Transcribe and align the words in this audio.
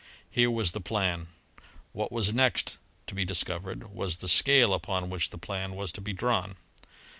Here 0.31 0.49
was 0.49 0.71
the 0.71 0.81
plan. 0.81 1.27
What 1.91 2.11
was 2.11 2.33
next 2.33 2.79
to 3.05 3.13
be 3.13 3.23
discovered 3.23 3.93
was 3.93 4.17
the 4.17 4.27
scale 4.27 4.73
upon 4.73 5.11
which 5.11 5.29
the 5.29 5.37
plan 5.37 5.75
was 5.75 5.91
to 5.91 6.01
be 6.01 6.11
drawn. 6.11 6.55